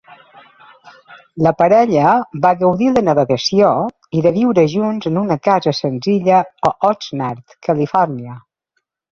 La 1.47 1.51
parella 1.59 2.13
va 2.45 2.53
gaudir 2.61 2.87
la 2.95 3.03
navegació 3.11 3.69
i 4.21 4.25
de 4.29 4.33
viure 4.39 4.65
junts 4.73 5.11
en 5.13 5.21
una 5.27 5.39
casa 5.49 5.77
senzilla 5.83 6.43
a 6.71 6.75
Oxnard, 6.93 7.59
Califòrnia. 7.71 8.39